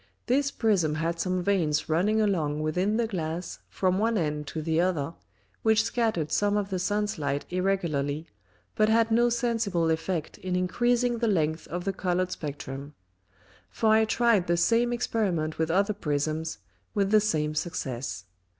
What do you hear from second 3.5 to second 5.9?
from one end to the other, which